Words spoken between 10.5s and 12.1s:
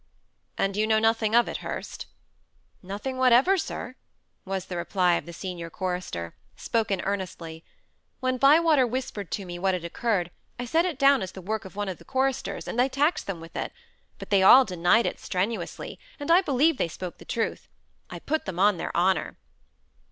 I set it down as the work of one of the